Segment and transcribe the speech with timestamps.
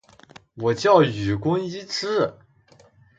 [0.55, 2.33] 我叫雨宫伊织！